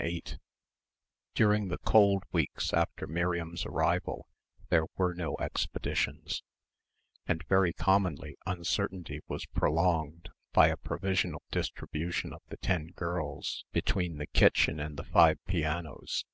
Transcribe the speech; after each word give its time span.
8 0.00 0.38
During 1.34 1.68
the 1.68 1.76
cold 1.76 2.24
weeks 2.32 2.72
after 2.72 3.06
Miriam's 3.06 3.66
arrival 3.66 4.26
there 4.70 4.86
were 4.96 5.12
no 5.12 5.36
expeditions; 5.38 6.42
and 7.26 7.44
very 7.46 7.74
commonly 7.74 8.38
uncertainty 8.46 9.20
was 9.28 9.44
prolonged 9.44 10.30
by 10.54 10.68
a 10.68 10.78
provisional 10.78 11.42
distribution 11.50 12.32
of 12.32 12.40
the 12.48 12.56
ten 12.56 12.86
girls 12.92 13.66
between 13.70 14.16
the 14.16 14.26
kitchen 14.26 14.80
and 14.80 14.96
the 14.96 15.04
five 15.04 15.36
pianos. 15.46 16.24